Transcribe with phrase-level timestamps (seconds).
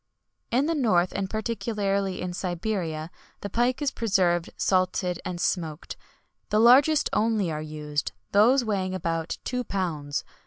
[0.49, 3.11] "In the north, and particularly in Siberia,
[3.41, 5.95] the pike is preserved salted and smoked;
[6.49, 10.23] the largest only are used, those weighing about two pounds.